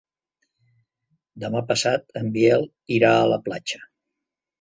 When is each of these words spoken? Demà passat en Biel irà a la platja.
Demà 1.43 1.61
passat 1.71 2.17
en 2.21 2.31
Biel 2.37 2.65
irà 2.97 3.13
a 3.19 3.29
la 3.33 3.39
platja. 3.49 3.83